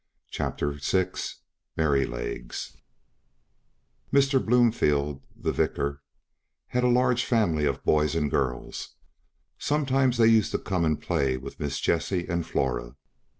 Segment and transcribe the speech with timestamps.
[0.31, 1.09] CHAPTER VI
[1.77, 2.75] MERRYLEGS
[4.11, 4.43] Mr.
[4.43, 6.01] Blomefield, the vicar,
[6.69, 8.95] had a large family of boys and girls;
[9.59, 12.95] sometimes they used to come and play with Miss Jessie and Flora.